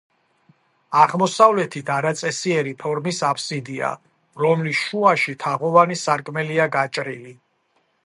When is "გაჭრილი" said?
6.81-7.41